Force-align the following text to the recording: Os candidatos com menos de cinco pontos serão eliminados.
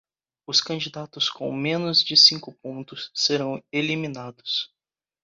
Os 0.47 0.59
candidatos 0.61 1.29
com 1.29 1.53
menos 1.53 2.03
de 2.03 2.17
cinco 2.17 2.51
pontos 2.53 3.11
serão 3.13 3.63
eliminados. 3.71 4.73